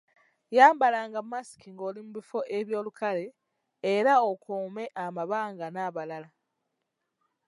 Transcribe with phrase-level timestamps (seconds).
[0.57, 3.25] Yambalanga masiki ng'oli mu bifo eby'olukale
[3.95, 6.29] era okuume amabanga n'abalala.